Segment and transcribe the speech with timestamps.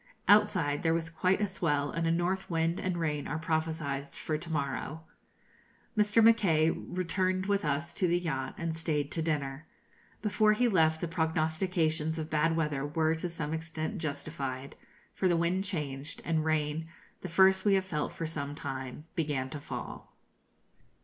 [0.27, 4.35] Outside there was quite a swell, and a north wind and rain are prophesied for
[4.35, 5.03] to morrow.
[5.95, 6.23] Mr.
[6.23, 9.67] Mackay returned with us to the yacht, and stayed to dinner.
[10.23, 14.75] Before he left, the prognostications of bad weather were to some extent justified;
[15.13, 16.87] for the wind changed, and rain,
[17.21, 20.15] the first we have felt for some time, began to fall.